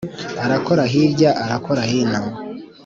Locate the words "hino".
1.89-2.21